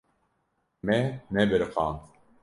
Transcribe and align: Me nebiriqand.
Me 0.87 0.97
nebiriqand. 1.33 1.99